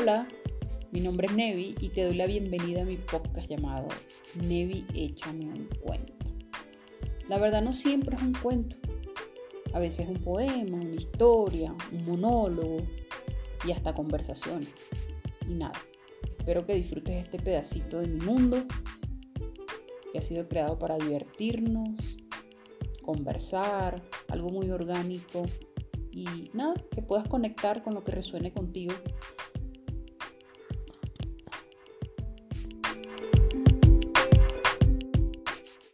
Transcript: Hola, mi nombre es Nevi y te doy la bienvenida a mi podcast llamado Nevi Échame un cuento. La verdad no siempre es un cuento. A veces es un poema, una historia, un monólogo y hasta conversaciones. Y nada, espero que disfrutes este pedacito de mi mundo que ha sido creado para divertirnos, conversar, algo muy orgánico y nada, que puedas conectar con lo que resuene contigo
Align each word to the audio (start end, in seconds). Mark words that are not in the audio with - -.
Hola, 0.00 0.28
mi 0.92 1.00
nombre 1.00 1.26
es 1.26 1.34
Nevi 1.34 1.74
y 1.80 1.88
te 1.88 2.04
doy 2.04 2.14
la 2.14 2.26
bienvenida 2.26 2.82
a 2.82 2.84
mi 2.84 2.96
podcast 2.96 3.48
llamado 3.48 3.88
Nevi 4.46 4.86
Échame 4.94 5.46
un 5.46 5.68
cuento. 5.80 6.12
La 7.28 7.38
verdad 7.38 7.62
no 7.62 7.72
siempre 7.72 8.14
es 8.14 8.22
un 8.22 8.32
cuento. 8.34 8.76
A 9.72 9.80
veces 9.80 10.06
es 10.06 10.08
un 10.08 10.22
poema, 10.22 10.76
una 10.76 10.94
historia, 10.94 11.74
un 11.90 12.04
monólogo 12.04 12.76
y 13.66 13.72
hasta 13.72 13.92
conversaciones. 13.92 14.68
Y 15.48 15.54
nada, 15.54 15.74
espero 16.38 16.64
que 16.64 16.74
disfrutes 16.74 17.24
este 17.24 17.40
pedacito 17.40 17.98
de 18.00 18.06
mi 18.06 18.24
mundo 18.24 18.64
que 20.12 20.18
ha 20.18 20.22
sido 20.22 20.46
creado 20.48 20.78
para 20.78 20.96
divertirnos, 20.96 22.18
conversar, 23.02 24.00
algo 24.28 24.50
muy 24.50 24.70
orgánico 24.70 25.44
y 26.12 26.50
nada, 26.52 26.74
que 26.92 27.02
puedas 27.02 27.26
conectar 27.26 27.82
con 27.82 27.94
lo 27.94 28.04
que 28.04 28.12
resuene 28.12 28.52
contigo 28.52 28.94